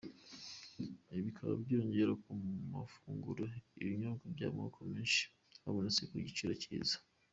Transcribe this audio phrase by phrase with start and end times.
[1.09, 2.31] Ibi bikaba byiyongera ku
[2.73, 3.43] mafunguro
[3.75, 6.97] n’ibinyobwa by’amoko menshi bihaboneka ku giciro cyiza.